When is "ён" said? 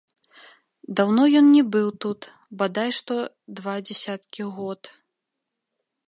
1.41-1.45